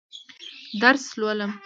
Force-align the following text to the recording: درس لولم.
درس 0.81 1.05
لولم. 1.19 1.51